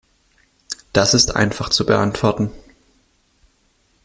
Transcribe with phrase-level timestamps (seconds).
[0.93, 2.49] Das ist einfach zu beantworten.